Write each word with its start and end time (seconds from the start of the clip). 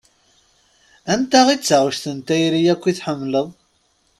Anita 1.11 1.41
i 1.53 1.57
d 1.59 1.61
taɣect 1.67 2.03
n 2.15 2.17
tayri 2.27 2.61
akk 2.73 2.83
i 2.91 2.93
tḥemmleḍ? 2.97 3.47